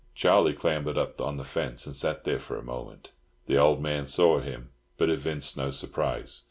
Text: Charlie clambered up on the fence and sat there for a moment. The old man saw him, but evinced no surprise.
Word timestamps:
Charlie 0.15 0.53
clambered 0.55 0.97
up 0.97 1.21
on 1.21 1.37
the 1.37 1.43
fence 1.43 1.85
and 1.85 1.93
sat 1.93 2.23
there 2.23 2.39
for 2.39 2.57
a 2.57 2.63
moment. 2.63 3.11
The 3.45 3.59
old 3.59 3.79
man 3.83 4.07
saw 4.07 4.39
him, 4.39 4.71
but 4.97 5.11
evinced 5.11 5.55
no 5.57 5.69
surprise. 5.69 6.39